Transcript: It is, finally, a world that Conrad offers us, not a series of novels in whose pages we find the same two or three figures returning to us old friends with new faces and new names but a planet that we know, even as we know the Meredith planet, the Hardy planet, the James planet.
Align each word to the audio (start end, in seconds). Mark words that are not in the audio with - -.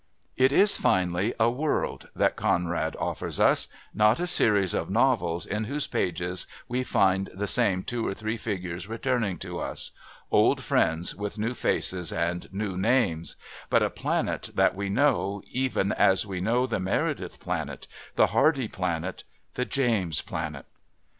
It 0.35 0.51
is, 0.51 0.77
finally, 0.77 1.31
a 1.39 1.51
world 1.51 2.09
that 2.15 2.35
Conrad 2.35 2.95
offers 2.99 3.39
us, 3.39 3.67
not 3.93 4.19
a 4.19 4.25
series 4.25 4.73
of 4.73 4.89
novels 4.89 5.45
in 5.45 5.65
whose 5.65 5.85
pages 5.85 6.47
we 6.67 6.83
find 6.83 7.29
the 7.35 7.45
same 7.45 7.83
two 7.83 8.03
or 8.07 8.15
three 8.15 8.35
figures 8.37 8.87
returning 8.87 9.37
to 9.37 9.59
us 9.59 9.91
old 10.31 10.63
friends 10.63 11.15
with 11.15 11.37
new 11.37 11.53
faces 11.53 12.11
and 12.11 12.51
new 12.51 12.75
names 12.75 13.35
but 13.69 13.83
a 13.83 13.91
planet 13.91 14.49
that 14.55 14.73
we 14.73 14.89
know, 14.89 15.43
even 15.51 15.91
as 15.91 16.25
we 16.25 16.41
know 16.41 16.65
the 16.65 16.79
Meredith 16.79 17.39
planet, 17.39 17.85
the 18.15 18.25
Hardy 18.33 18.67
planet, 18.67 19.23
the 19.53 19.65
James 19.65 20.23
planet. 20.23 20.65